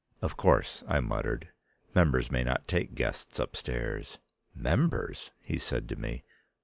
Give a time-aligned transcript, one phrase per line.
[0.19, 1.49] "Of course," I muttered,
[1.93, 4.17] "members may not take guests upstairs."
[4.55, 6.23] "Members!" he said to me.